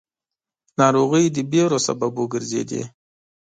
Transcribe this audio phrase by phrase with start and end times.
[0.79, 2.83] ناروغۍ د وېرو سبب وګرځېدې.